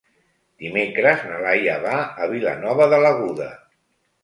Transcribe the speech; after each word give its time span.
Dimecres 0.63 1.21
na 1.27 1.37
Laia 1.43 1.77
va 1.85 1.99
a 2.25 2.31
Vilanova 2.33 2.91
de 2.95 3.03
l'Aguda. 3.07 3.53